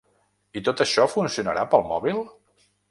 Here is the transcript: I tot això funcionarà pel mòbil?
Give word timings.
I 0.61 0.63
tot 0.69 0.81
això 0.85 1.07
funcionarà 1.13 1.67
pel 1.75 1.89
mòbil? 1.95 2.29